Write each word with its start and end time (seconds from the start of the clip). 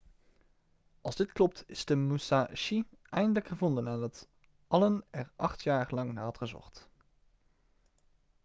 als 1.01 1.15
dit 1.15 1.31
klopt 1.31 1.63
is 1.67 1.85
de 1.85 1.95
musashi 1.95 2.83
eindelijk 3.09 3.47
gevonden 3.47 3.83
nadat 3.83 4.27
allen 4.67 5.03
er 5.09 5.31
acht 5.35 5.63
jaar 5.63 5.87
lang 5.91 6.13
naar 6.13 6.23
had 6.23 6.37
gezocht 6.37 6.89